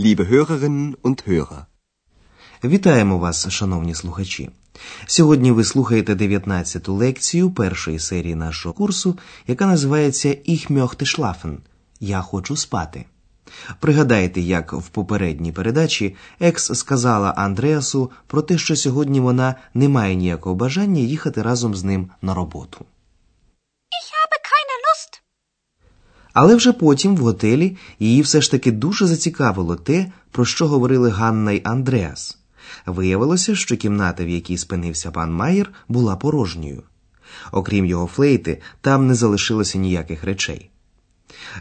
liebe 0.00 0.24
Hörerinnen 0.30 0.96
und 1.02 1.28
Hörer. 1.28 1.64
Вітаємо 2.64 3.18
вас, 3.18 3.48
шановні 3.48 3.94
слухачі. 3.94 4.50
Сьогодні 5.06 5.52
ви 5.52 5.64
слухаєте 5.64 6.14
19-ту 6.14 6.94
лекцію 6.94 7.50
першої 7.50 7.98
серії 7.98 8.34
нашого 8.34 8.72
курсу, 8.72 9.18
яка 9.46 9.66
називається 9.66 10.28
«Ich 10.28 10.72
möchte 10.72 11.02
schlafen» 11.02 11.56
Я 12.00 12.20
хочу 12.20 12.56
спати. 12.56 13.04
Пригадайте, 13.80 14.40
як 14.40 14.72
в 14.72 14.88
попередній 14.88 15.52
передачі 15.52 16.16
Екс 16.40 16.70
сказала 16.74 17.30
Андреасу 17.30 18.10
про 18.26 18.42
те, 18.42 18.58
що 18.58 18.76
сьогодні 18.76 19.20
вона 19.20 19.54
не 19.74 19.88
має 19.88 20.14
ніякого 20.14 20.54
бажання 20.54 21.00
їхати 21.00 21.42
разом 21.42 21.74
з 21.74 21.84
ним 21.84 22.10
на 22.22 22.34
роботу. 22.34 22.84
Ich. 24.02 24.19
Але 26.32 26.54
вже 26.54 26.72
потім 26.72 27.16
в 27.16 27.18
готелі 27.18 27.76
її 27.98 28.22
все 28.22 28.40
ж 28.40 28.50
таки 28.50 28.72
дуже 28.72 29.06
зацікавило 29.06 29.76
те, 29.76 30.12
про 30.30 30.44
що 30.44 30.68
говорили 30.68 31.10
Ганна 31.10 31.52
й 31.52 31.60
Андреас. 31.64 32.38
Виявилося, 32.86 33.54
що 33.54 33.76
кімната, 33.76 34.24
в 34.24 34.28
якій 34.28 34.58
спинився 34.58 35.10
пан 35.10 35.32
Майєр, 35.32 35.72
була 35.88 36.16
порожньою. 36.16 36.82
Окрім 37.52 37.86
його 37.86 38.06
флейти, 38.06 38.60
там 38.80 39.06
не 39.06 39.14
залишилося 39.14 39.78
ніяких 39.78 40.24
речей. 40.24 40.70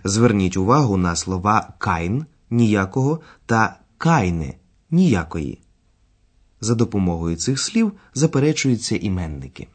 Зверніть 0.03 0.57
увагу 0.57 0.97
на 0.97 1.15
слова 1.15 1.73
кайн 1.77 2.25
ніякого 2.49 3.19
та 3.45 3.79
кайне 3.97 4.53
ніякої. 4.91 5.61
За 6.61 6.75
допомогою 6.75 7.35
цих 7.35 7.59
слів 7.59 7.91
заперечуються 8.13 8.95
іменники. 8.95 9.67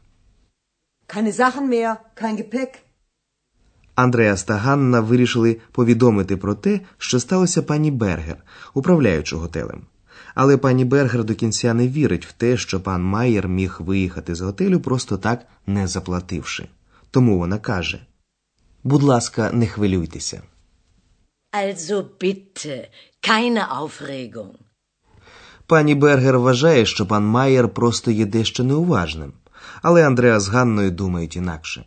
Keine 1.08 1.32
Sachen 1.32 1.68
mehr, 1.68 1.96
kein 2.16 2.36
Gepäck. 2.36 2.68
Андреас 3.94 4.44
та 4.44 4.54
Ганна 4.54 5.00
вирішили 5.00 5.56
повідомити 5.72 6.36
про 6.36 6.54
те, 6.54 6.80
що 6.98 7.20
сталося 7.20 7.62
пані 7.62 7.90
Бергер, 7.90 8.36
управляючу 8.74 9.38
готелем. 9.38 9.82
Але 10.34 10.56
пані 10.56 10.84
Бергер 10.84 11.24
до 11.24 11.34
кінця 11.34 11.74
не 11.74 11.88
вірить 11.88 12.26
в 12.26 12.32
те, 12.32 12.56
що 12.56 12.80
пан 12.80 13.02
Майєр 13.02 13.48
міг 13.48 13.76
виїхати 13.78 14.34
з 14.34 14.40
готелю 14.40 14.80
просто 14.80 15.16
так 15.16 15.46
не 15.66 15.86
заплативши. 15.86 16.68
Тому 17.10 17.38
вона 17.38 17.58
каже: 17.58 18.06
Будь 18.84 19.02
ласка, 19.02 19.50
не 19.52 19.66
хвилюйтеся. 19.66 20.42
Also 21.52 22.04
bitte, 22.20 22.88
keine 23.22 23.64
Aufregung. 23.80 24.54
Пані 25.66 25.94
Бергер 25.94 26.38
вважає, 26.38 26.86
що 26.86 27.06
пан 27.06 27.24
Майєр 27.26 27.68
просто 27.68 28.10
є 28.10 28.26
дещо 28.26 28.64
неуважним, 28.64 29.32
але 29.82 30.06
Андреа 30.06 30.40
з 30.40 30.48
Ганною 30.48 30.90
думають 30.90 31.36
інакше. 31.36 31.84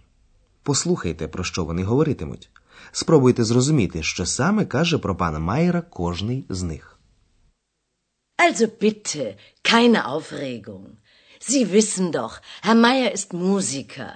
Послухайте, 0.67 1.29
про 1.29 1.45
що 1.45 1.65
вони 1.65 1.83
говоритимуть. 1.85 2.51
Спробуйте 2.93 3.45
зрозуміти, 3.45 4.03
що 4.03 4.27
саме 4.27 4.65
каже 4.65 4.99
про 4.99 5.17
пана 5.17 5.39
Майєра 5.39 5.81
кожний 5.83 6.47
з 6.49 6.63
них. 6.63 6.99
Also 8.39 8.67
bitte, 8.83 9.37
keine 9.73 10.01
Aufregung. 10.15 10.87
Sie 11.51 11.65
wissen 11.77 12.07
doch, 12.19 12.35
Herr 12.67 12.79
Meier 12.87 13.11
ist 13.19 13.31
Musiker. 13.33 14.11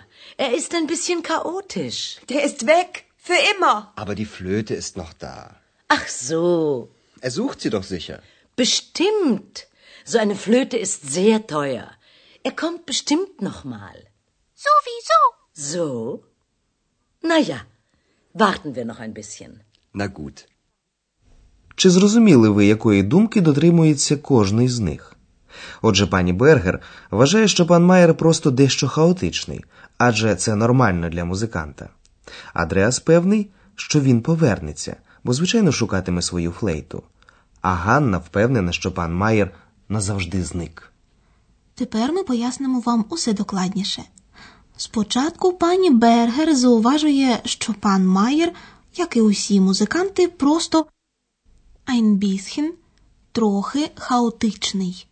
Er 0.45 0.51
ist 0.59 0.71
ein 0.79 0.87
bisschen 0.93 1.21
chaotisch. 1.31 2.01
Der 2.31 2.41
ist 2.49 2.61
weg. 2.75 2.91
Für 3.29 3.41
immer. 3.53 3.77
Aber 4.03 4.15
die 4.23 4.31
Flöte 4.37 4.75
ist 4.83 4.93
noch 5.03 5.13
da. 5.27 5.39
Ach 5.97 6.07
so, 6.31 6.45
Er 7.27 7.33
sucht 7.39 7.59
sie 7.63 7.71
doch 7.77 7.87
sicher. 7.95 8.19
bestimmt. 8.63 9.55
So 10.11 10.17
eine 10.25 10.37
Flöte 10.45 10.77
ist 10.87 11.01
sehr 11.19 11.39
teuer. 11.57 11.87
Er 12.49 12.55
kommt 12.63 12.83
bestimmt 12.93 13.35
noch 13.49 13.61
mal. 13.77 13.99
Sowieso. 14.67 15.21
So? 15.73 15.87
Na 17.24 17.38
ja, 17.38 17.60
warten 18.34 18.76
wir 18.76 18.86
noch 18.86 19.00
ein 19.00 19.14
bisschen. 19.14 19.52
Na 19.94 20.08
gut. 20.08 20.46
Чи 21.76 21.90
зрозуміли 21.90 22.50
ви, 22.50 22.66
якої 22.66 23.04
думки 23.04 23.42
дотримується 23.42 24.18
кожний 24.18 24.70
з 24.70 24.80
них? 24.80 25.16
Отже, 25.82 26.08
пані 26.08 26.34
Бергер 26.34 26.80
вважає, 27.12 27.48
що 27.48 27.66
пан 27.66 27.86
Майер 27.86 28.18
просто 28.18 28.52
дещо 28.52 28.88
хаотичний, 28.88 29.66
адже 29.98 30.36
це 30.36 30.56
нормально 30.56 31.10
для 31.10 31.26
музиканта. 31.26 31.90
Адреас 32.54 33.00
певний, 33.00 33.50
що 33.76 34.00
він 34.00 34.22
повернеться, 34.22 34.96
бо, 35.24 35.34
звичайно, 35.34 35.72
шукатиме 35.72 36.22
свою 36.22 36.52
флейту. 36.52 37.04
А 37.62 37.74
Ганна 37.74 38.18
впевнена, 38.18 38.72
що 38.72 38.92
пан 38.92 39.14
Майер 39.14 39.52
назавжди 39.90 40.44
зник. 40.44 40.94
Тепер 41.76 42.12
ми 42.14 42.24
пояснимо 42.24 42.80
вам 42.80 43.06
усе 43.10 43.34
докладніше. 43.34 44.04
Спочатку 44.82 45.54
пані 45.54 45.90
Бергер 45.90 46.56
зауважує, 46.56 47.42
що 47.46 47.74
пан 47.74 48.08
Майєр, 48.08 48.54
як 48.96 49.16
і 49.16 49.22
усі 49.22 49.60
музиканти, 49.60 50.28
просто 50.28 50.86
ein 51.88 52.18
bisschen 52.20 52.70
трохи 53.32 53.92
хаотичний. 53.96 55.08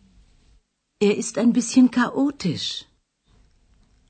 Er 1.01 1.19
ist 1.19 1.37
ein 1.37 1.53
bisschen 1.53 1.97
chaotisch. 1.97 2.85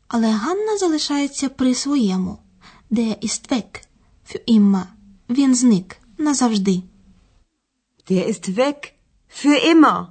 Але 0.07 0.31
Ганна 0.31 0.77
залишається 0.77 1.49
при 1.49 1.75
своєму. 1.75 2.37
Der 2.91 3.25
ist 3.25 3.51
weg. 3.51 3.83
Für 4.29 4.59
immer. 4.59 4.83
Він 5.29 5.55
зник 5.55 5.97
назавжди. 6.17 6.83
Der 8.09 8.27
ist 8.27 8.55
weg. 8.55 8.93
Für 9.43 9.75
immer. 9.75 10.05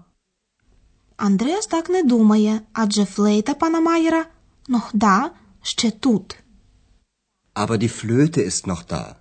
Андреас 1.17 1.67
так 1.67 1.89
не 1.89 2.03
думає, 2.03 2.61
адже 2.73 3.05
флейта 3.05 3.55
пана 3.55 3.81
Майєра 3.81 4.27
«Noch 4.69 4.91
да» 4.93 5.31
ще 5.63 5.91
тут. 5.91 6.37
Aber 7.55 7.77
die 7.79 7.89
Flöte 7.89 8.41
ist 8.51 8.67
noch 8.67 8.85
da. 8.85 9.17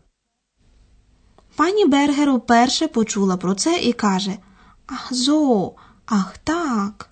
Пані 1.56 1.86
Бергер 1.86 2.30
уперше 2.30 2.88
почула 2.88 3.38
про 3.38 3.56
це 3.56 3.80
і 3.80 3.94
каже 3.94 4.38
Ах 4.86 5.14
зо, 5.14 5.74
ах 6.06 6.38
так. 6.38 7.10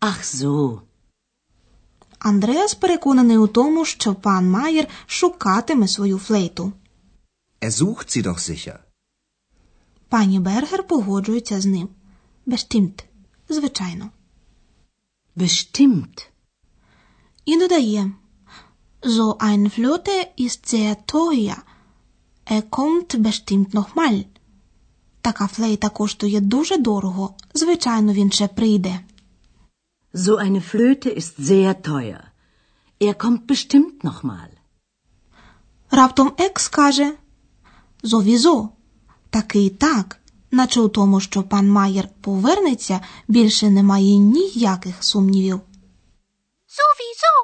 Ach 0.00 0.22
so. 0.24 0.80
Андреас 2.18 2.74
переконаний 2.74 3.38
у 3.38 3.46
тому, 3.46 3.84
що 3.84 4.14
пан 4.14 4.50
Майєр 4.50 4.88
шукатиме 5.06 5.88
свою 5.88 6.18
флейту. 6.18 6.72
Er 7.60 7.70
sucht 7.70 8.08
sie 8.16 8.26
doch 8.26 8.38
sicher. 8.38 8.78
Пані 10.08 10.40
Бергер 10.40 10.86
погоджується 10.86 11.60
з 11.60 11.66
ним. 11.66 11.88
Bestimmt. 12.46 13.04
Звичайно. 13.48 14.10
Bestimmt. 15.36 16.28
І 17.46 17.58
додає 17.58 18.12
So 19.02 19.36
ein 19.38 19.70
Flöte 19.70 20.16
ist 20.36 20.60
sehr 20.74 20.96
teuer. 21.06 21.56
Er 22.50 22.62
kommt 22.62 23.10
bestimmt 23.22 23.74
noch 23.74 23.94
mal. 23.96 24.24
Така 25.20 25.46
флейта 25.46 25.88
коштує 25.88 26.40
дуже 26.40 26.76
дорого. 26.76 27.34
Звичайно, 27.54 28.12
він 28.12 28.32
ще 28.32 28.48
прийде. 28.48 29.00
So 30.14 30.38
eine 30.38 30.74
Flöte 30.74 31.18
ist 31.18 31.40
sehr 31.40 31.74
teuer. 31.74 32.20
Er 33.00 33.14
kommt 33.14 33.46
bestimmt 33.46 34.04
noch 34.04 34.24
mal. 34.24 34.48
Раптом 35.90 36.32
Екс 36.38 36.68
каже 36.68 37.12
Зовізо. 38.02 38.68
Такий 39.30 39.70
так, 39.70 40.20
наче 40.50 40.80
у 40.80 40.88
тому, 40.88 41.20
що 41.20 41.42
пан 41.42 41.70
Майєр 41.70 42.08
повернеться, 42.20 43.00
більше 43.28 43.70
немає 43.70 44.16
ніяких 44.16 45.04
сумнівів. 45.04 45.60
Sowieso. 46.76 47.34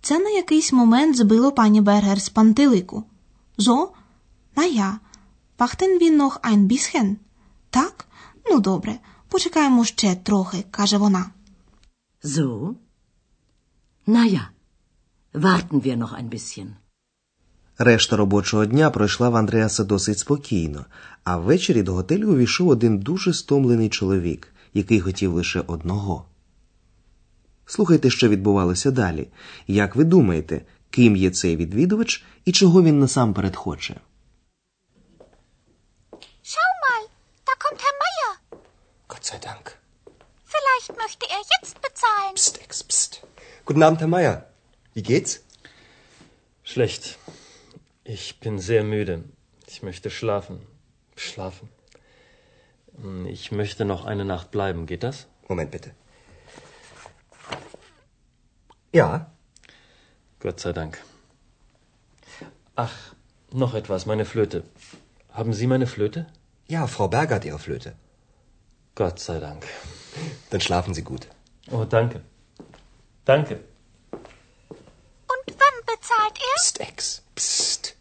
Це 0.00 0.18
на 0.18 0.30
якийсь 0.30 0.72
момент 0.72 1.16
збило 1.16 1.52
пані 1.52 1.80
Бергер 1.80 2.22
з 2.22 2.28
пантелику. 2.28 3.04
Зо? 3.56 3.92
На 4.56 4.64
я. 4.64 4.98
Пахтен 5.56 5.98
він 5.98 6.22
noch 6.22 6.40
ein 6.40 6.66
bisschen? 6.66 7.16
Так? 7.70 8.06
Ну 8.46 8.60
добре, 8.60 8.98
почекаємо 9.28 9.84
ще 9.84 10.14
трохи, 10.14 10.64
каже 10.70 10.96
вона. 10.96 11.30
So? 12.24 12.74
Na 14.06 14.26
ja, 14.26 14.44
warten 15.32 15.80
wir 15.84 15.96
noch 15.96 16.12
ein 16.12 16.28
bisschen. 16.28 16.66
Решта 17.78 18.16
робочого 18.16 18.66
дня 18.66 18.90
пройшла 18.90 19.28
в 19.30 19.36
Андреаса 19.36 19.84
досить 19.84 20.18
спокійно, 20.18 20.84
а 21.24 21.36
ввечері 21.36 21.82
до 21.82 21.92
готелю 21.94 22.32
увійшов 22.32 22.68
один 22.68 22.98
дуже 22.98 23.34
стомлений 23.34 23.88
чоловік, 23.88 24.52
який 24.74 25.00
хотів 25.00 25.34
лише 25.34 25.60
одного. 25.60 26.24
Слухайте, 27.66 28.10
що 28.10 28.28
відбувалося 28.28 28.90
далі. 28.90 29.28
Як 29.66 29.96
ви 29.96 30.04
думаєте, 30.04 30.60
ким 30.90 31.16
є 31.16 31.30
цей 31.30 31.56
відвідувач 31.56 32.24
і 32.44 32.52
чого 32.52 32.82
він 32.82 32.98
насамперед 33.00 33.56
хоче? 33.56 33.94
Schau 36.52 36.72
mal, 36.86 37.02
da 37.48 37.52
kommt 37.64 37.80
Herr 37.84 37.96
Meier. 38.02 38.32
Gott 39.12 39.24
sei 39.30 39.38
Dank. 39.48 39.64
Vielleicht 40.52 40.90
möchte 41.02 41.24
er 41.36 41.42
jetzt 41.54 41.76
bezahlen. 41.86 42.34
Psst, 42.40 42.54
Ex, 42.64 42.72
psst. 42.90 43.12
Guten 43.68 43.82
Abend, 43.86 44.00
Herr 44.02 44.12
Meier. 44.16 44.36
Wie 44.96 45.04
geht's? 45.12 45.32
Schlecht. 46.72 47.02
Ich 48.16 48.24
bin 48.42 48.54
sehr 48.70 48.84
müde. 48.94 49.14
Ich 49.72 49.78
möchte 49.88 50.08
schlafen. 50.18 50.56
Schlafen. 51.26 51.66
Hm, 53.00 53.26
Ich 53.36 53.44
möchte 53.60 53.82
noch 53.92 54.02
eine 54.12 54.24
Nacht 54.34 54.48
bleiben. 54.56 54.80
Geht 54.90 55.02
das? 55.08 55.16
Moment 55.48 55.70
bitte. 55.76 55.90
Ja, 58.93 59.09
Gott 60.39 60.59
sei 60.59 60.73
Dank. 60.73 60.97
Ach, 62.75 62.95
noch 63.51 63.73
etwas, 63.73 64.05
meine 64.05 64.25
Flöte. 64.25 64.63
Haben 65.33 65.53
Sie 65.53 65.67
meine 65.67 65.87
Flöte? 65.87 66.27
Ja, 66.67 66.87
Frau 66.87 67.07
Berger 67.07 67.35
hat 67.35 67.45
ihre 67.45 67.59
Flöte. 67.59 67.93
Gott 68.95 69.19
sei 69.19 69.39
Dank. 69.39 69.63
Dann 70.49 70.61
schlafen 70.61 70.93
Sie 70.93 71.03
gut. 71.03 71.27
Oh, 71.71 71.85
danke. 71.85 72.21
Danke. 73.25 73.59
Und 75.33 75.47
wann 75.61 75.77
bezahlt 75.91 76.37
er? 76.49 76.55
Psst, 76.57 76.79
Ex. 76.79 77.21
Psst. 77.35 77.95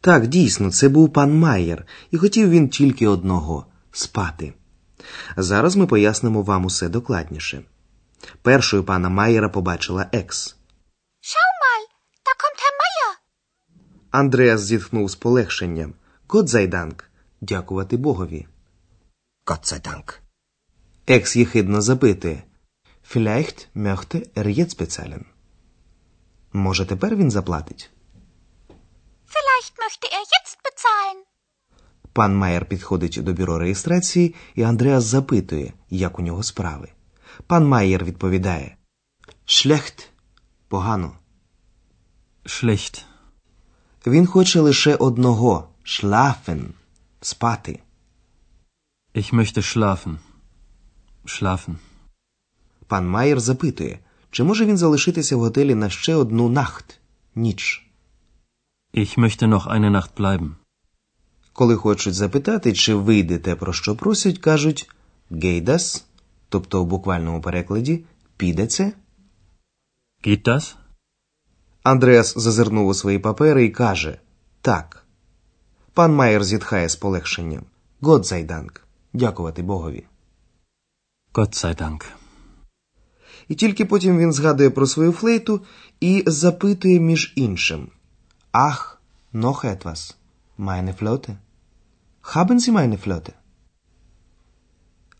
Так, 0.00 0.26
дійсно, 0.26 0.70
це 0.70 0.88
був 0.88 1.12
пан 1.12 1.38
Майєр, 1.38 1.86
і 2.10 2.16
хотів 2.16 2.50
він 2.50 2.68
тільки 2.68 3.06
одного 3.08 3.66
спати. 3.92 4.54
Зараз 5.36 5.76
ми 5.76 5.86
пояснимо 5.86 6.42
вам 6.42 6.64
усе 6.64 6.88
докладніше. 6.88 7.62
Першою 8.41 8.83
пана 8.83 9.09
Майєра 9.09 9.49
побачила 9.49 10.09
екс. 10.11 10.55
Schau 11.21 11.51
mal, 11.63 11.81
da 12.25 12.33
kommt 12.41 12.61
Андреас 14.11 14.61
зітхнув 14.61 15.11
з 15.11 15.15
полегшенням. 15.15 15.93
Годзайданк. 16.27 17.03
Дякувати 17.41 17.97
Богові. 17.97 18.47
Gott 19.45 19.73
sei 19.73 19.87
Dank. 19.87 20.13
Екс 21.07 21.35
єхидно 21.35 21.81
запитує. 21.81 22.43
Vielleicht 23.15 23.67
möchte 23.75 24.17
er 24.35 24.47
jetzt 24.47 24.81
bezahlen. 24.81 25.23
Може, 26.53 26.85
тепер 26.85 27.15
він 27.15 27.31
заплатить? 27.31 27.89
Vielleicht 29.33 29.73
möchte 29.83 30.07
er 30.17 30.23
jetzt 30.35 30.57
bezahlen. 30.65 31.23
Пан 32.13 32.35
Майер 32.35 32.65
підходить 32.65 33.19
до 33.23 33.33
бюро 33.33 33.59
реєстрації, 33.59 34.35
і 34.55 34.63
Андреас 34.63 35.03
запитує, 35.03 35.73
як 35.89 36.19
у 36.19 36.21
нього 36.21 36.43
справи. 36.43 36.89
Пан 37.47 37.67
Майер 37.67 38.05
відповідає: 38.05 38.77
Шлехт. 39.45 40.09
Погано. 40.67 41.17
Schlecht. 42.45 43.03
Він 44.07 44.25
хоче 44.25 44.59
лише 44.59 44.95
одного 44.95 45.69
шлафен 45.83 46.73
спати. 47.21 47.79
Ich 49.15 49.33
möchte 49.33 49.61
schlafen. 49.61 50.17
Schlafen. 51.25 51.75
Пан 52.87 53.09
Майер 53.09 53.39
запитує, 53.39 53.99
чи 54.31 54.43
може 54.43 54.65
він 54.65 54.77
залишитися 54.77 55.35
в 55.35 55.39
готелі 55.39 55.75
на 55.75 55.89
ще 55.89 56.15
одну 56.15 56.49
нахт 56.49 56.99
ніч. 57.35 57.87
Ich 58.93 59.17
möchte 59.17 59.47
noch 59.47 59.67
eine 59.67 59.89
Nacht 59.89 60.13
bleiben. 60.17 60.49
Коли 61.53 61.75
хочуть 61.75 62.13
запитати, 62.13 62.73
чи 62.73 62.93
вийде 62.95 63.37
те, 63.37 63.55
про 63.55 63.73
що 63.73 63.95
просять, 63.95 64.37
кажуть 64.37 64.89
гейдас, 65.31 66.05
тобто 66.51 66.83
в 66.83 66.85
буквальному 66.85 67.41
перекладі 67.41 68.05
піде 68.37 68.67
це. 68.67 68.93
Das? 70.25 70.75
Андреас 71.83 72.37
зазирнув 72.37 72.87
у 72.87 72.93
свої 72.93 73.19
папери 73.19 73.65
і 73.65 73.69
каже 73.69 74.19
Так. 74.61 75.05
Пан 75.93 76.15
Майер 76.15 76.43
зітхає 76.43 76.89
з 76.89 76.95
полегшенням. 76.95 77.63
Годзайданк. 78.01 78.81
Дякувати 79.13 79.63
Богові. 79.63 80.03
Sei 81.33 82.01
І 83.47 83.55
тільки 83.55 83.85
потім 83.85 84.17
він 84.17 84.33
згадує 84.33 84.69
про 84.69 84.87
свою 84.87 85.11
флейту 85.11 85.61
і 85.99 86.23
запитує 86.27 86.99
між 86.99 87.33
іншим: 87.35 87.87
Ах, 88.51 89.01
noch 89.33 89.65
etwas. 89.65 90.15
Meine 90.59 90.93
Flotte? 91.03 91.35
Haben 92.23 92.59
Sie 92.59 92.71
meine 92.71 93.07
Flotte? 93.07 93.40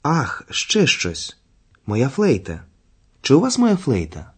Ах, 0.03 0.44
ще 0.50 0.88
щось. 0.88 1.38
Моя 1.86 2.09
флейта. 2.09 2.63
Чи 3.21 3.33
у 3.33 3.39
вас 3.39 3.57
моя 3.57 3.77
флейта? 3.77 4.33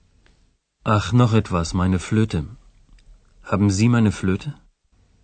Ach, 0.83 1.13
noch 1.13 1.33
etwas, 1.33 1.73
meine 1.73 1.99
Flöte. 1.99 2.45
Haben 3.51 3.69
Sie 3.69 3.89
meine 3.89 4.11
Flöte? 4.11 4.51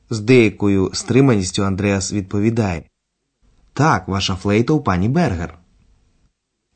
З 0.09 0.19
деякою 0.19 0.91
стриманістю 0.93 1.63
Андреас 1.63 2.13
відповідає: 2.13 2.83
Так, 3.73 4.07
ваша 4.07 4.35
флейта 4.35 4.73
у 4.73 4.81
пані 4.81 5.09
Бергер. 5.09 5.59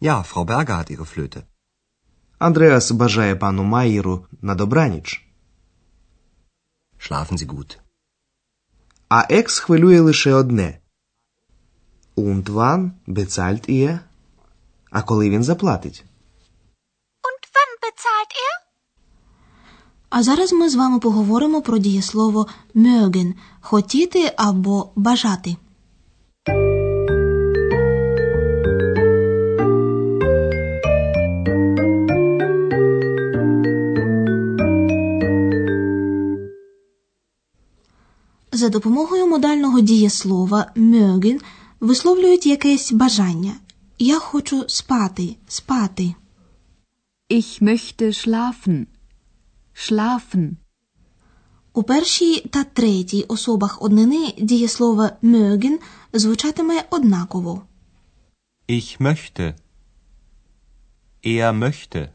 Ja, 0.01 0.33
Frau 0.33 0.45
Berger 0.45 0.77
hat 0.77 0.91
ihre 0.91 1.17
Flöte. 1.17 1.43
Андреас 2.39 2.91
бажає 2.91 3.35
пану 3.35 3.63
Майєру 3.63 4.25
на 4.41 4.55
добраніч. 4.55 5.27
Schlafen 6.99 7.31
Sie 7.31 7.47
gut. 7.47 7.77
А 9.09 9.25
екс 9.29 9.59
хвилює 9.59 9.99
лише 9.99 10.33
одне. 10.33 10.79
Und 12.15 12.49
wann 12.49 12.91
bezahlt 13.07 13.69
ihr? 13.69 13.99
А 14.91 15.01
коли 15.01 15.29
він 15.29 15.43
заплатить? 15.43 16.03
Und 17.23 17.43
wann 17.55 17.71
bezahlt 17.81 18.31
er? 18.47 18.53
А 20.09 20.23
зараз 20.23 20.53
ми 20.53 20.69
з 20.69 20.75
вами 20.75 20.99
поговоримо 20.99 21.61
про 21.61 21.77
дієслово 21.77 22.47
mögen– 22.75 23.33
хотіти 23.61 24.33
або 24.37 24.89
бажати. 24.95 25.55
За 38.51 38.69
допомогою 38.69 39.27
модального 39.27 39.79
дієслова 39.79 40.71
mögen 40.75 41.39
висловлюють 41.83 42.45
якесь 42.45 42.91
бажання. 42.91 43.55
Я 43.99 44.19
хочу 44.19 44.63
спати, 44.67 45.35
спати. 45.47 46.15
Ich 47.29 47.61
möchte 47.61 48.05
schlafen. 48.07 48.85
Schlafen. 49.75 50.51
У 51.73 51.83
першій 51.83 52.39
та 52.39 52.63
третій 52.63 53.23
особах 53.23 53.81
однини 53.81 54.33
дієслово 54.37 55.09
mögen 55.23 55.79
звучатиме 56.13 56.83
однаково. 56.89 57.61
Ich 58.69 59.01
möchte. 59.01 59.55
Er 61.25 61.53
möchte. 61.59 62.09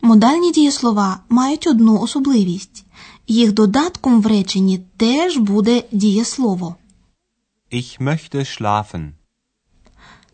Модальні 0.00 0.52
дієслова 0.52 1.20
мають 1.28 1.66
одну 1.66 2.00
особливість. 2.00 2.84
Їх 3.26 3.52
додатком 3.52 4.22
в 4.22 4.26
реченні 4.26 4.78
теж 4.96 5.36
буде 5.36 5.84
дієслово. 5.92 6.76
Ich 7.72 8.00
möchte 8.00 8.44
schlafen. 8.44 9.12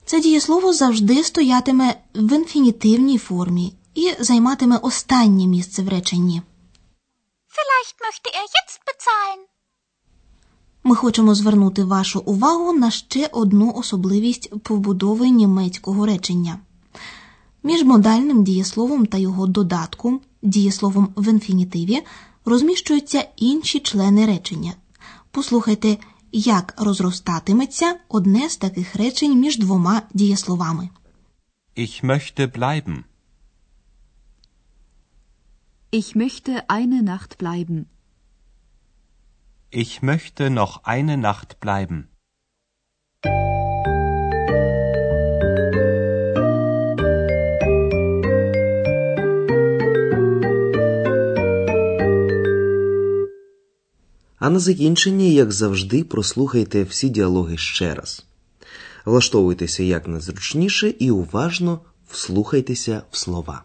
Це 0.05 0.21
дієслово 0.21 0.73
завжди 0.73 1.25
стоятиме 1.25 1.95
в 2.15 2.33
інфінітивній 2.37 3.19
формі 3.19 3.75
і 3.95 4.13
займатиме 4.21 4.77
останнє 4.77 5.47
місце 5.47 5.83
в 5.83 5.89
реченні. 5.89 6.43
Vielleicht 7.57 7.97
möchte 8.07 8.29
er 8.41 8.47
jetzt 8.57 8.79
bezahlen. 8.89 9.41
Ми 10.85 10.97
хочемо 10.97 11.35
звернути 11.35 11.85
вашу 11.85 12.21
увагу 12.21 12.73
на 12.73 12.91
ще 12.91 13.27
одну 13.33 13.73
особливість 13.73 14.63
побудови 14.63 15.29
німецького 15.29 16.07
речення. 16.07 16.59
Між 17.63 17.83
модальним 17.83 18.45
дієсловом 18.45 19.07
та 19.07 19.19
його 19.19 19.47
додатком, 19.47 20.21
дієсловом 20.43 21.09
в 21.17 21.29
інфінітиві, 21.29 22.03
розміщуються 22.45 23.29
інші 23.37 23.81
члени 23.81 24.27
речення. 24.27 24.73
Послухайте, 25.31 25.99
як 26.33 26.75
розростатиметься 26.77 27.97
одне 28.09 28.49
з 28.49 28.57
таких 28.57 28.97
речень 28.97 29.41
між 29.41 29.59
двома 29.59 30.03
дієсловами. 30.15 30.89
Ich 31.77 32.05
möchte 32.05 32.59
bleiben. 32.59 33.05
Ich 35.93 36.17
möchte 36.17 36.53
eine 36.69 37.03
Nacht 37.03 37.39
bleiben. 37.39 37.85
Ich 39.71 40.03
möchte 40.03 40.51
noch 40.51 40.83
eine 40.85 41.17
Nacht 41.17 41.61
bleiben. 41.61 42.09
А 54.39 54.51
на 54.51 54.59
закінчення, 54.59 55.25
як 55.25 55.53
завжди, 55.53 56.05
прослухайте 56.05 56.85
всі 56.85 57.09
діалоги 57.09 57.57
ще 57.57 57.95
раз. 57.95 58.25
Влаштовуйтеся 59.05 59.83
як 59.83 60.09
найзручніше 60.09 60.95
і 60.99 61.11
уважно 61.11 61.81
вслухайтеся 62.11 63.03
в 63.11 63.17
слова. 63.17 63.65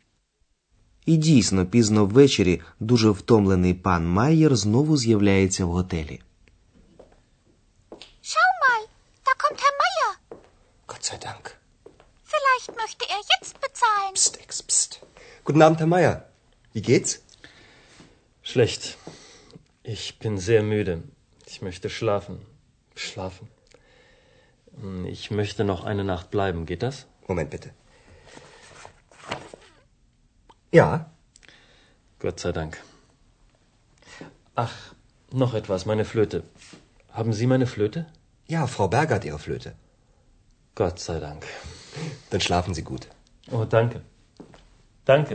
І 1.10 1.16
дійсно, 1.16 1.66
пізно 1.66 2.06
ввечері 2.06 2.60
дуже 2.80 3.10
втомлений 3.10 3.74
пан 3.74 4.06
Майєр 4.08 4.56
знову 4.56 4.96
з'являється 4.96 5.64
в 5.64 5.70
готелі. 5.70 6.20
Schau 8.30 8.50
mal, 8.64 8.82
da 9.26 9.32
kommt 9.42 9.60
Herr 9.64 9.74
Meier. 9.82 10.12
Gott 10.90 11.04
sei 11.08 11.18
Dank. 11.28 11.44
Vielleicht 12.32 12.70
möchte 12.82 13.04
er 13.16 13.22
jetzt 13.34 13.54
bezahlen. 13.66 14.12
Psst, 14.14 14.34
Ex, 14.44 14.50
psst. 14.68 14.90
Guten 15.44 15.62
Abend, 15.62 15.78
Herr 15.80 15.90
Meier. 15.94 16.14
Wie 16.74 16.82
geht's? 16.90 17.12
Schlecht. 18.50 18.82
Ich 19.94 20.04
bin 20.22 20.34
sehr 20.48 20.62
müde. 20.72 20.94
Ich 21.52 21.58
möchte 21.66 21.88
schlafen. 21.98 22.36
Schlafen. 23.04 23.46
Hm, 24.80 25.04
Ich 25.16 25.24
möchte 25.38 25.62
noch 25.72 25.82
eine 25.90 26.04
Nacht 26.12 26.26
bleiben. 26.34 26.60
Geht 26.70 26.82
das? 26.86 26.96
Moment 27.28 27.50
bitte. 27.54 27.70
Ja, 30.72 31.10
Gott 32.18 32.40
sei 32.40 32.52
Dank. 32.52 32.82
Ach, 34.54 34.74
noch 35.32 35.54
etwas, 35.54 35.86
meine 35.86 36.04
Flöte. 36.04 36.42
Haben 37.12 37.32
Sie 37.32 37.46
meine 37.46 37.66
Flöte? 37.66 38.06
ja, 38.48 38.66
Frau 38.66 38.88
Berger 38.88 39.14
hat 39.16 39.24
Ihre 39.24 39.38
Flöte. 39.38 39.74
Gott 40.74 40.98
sei 41.00 41.18
Dank. 41.20 41.44
Dann 42.30 42.40
schlafen 42.40 42.74
Sie 42.74 42.82
gut. 42.82 43.08
Oh, 43.50 43.64
danke. 43.64 44.02
Danke. 45.04 45.34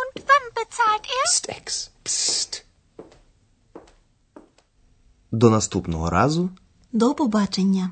Und 0.00 0.16
wann 0.30 0.44
bezahlt 0.54 1.06
er? 1.16 1.24
Psst, 1.24 1.48
Ex, 1.48 1.90
psst. 2.04 2.64
До 5.32 5.50
наступного 5.50 6.10
разу 6.10 6.50
До 6.92 7.14
побачення. 7.14 7.90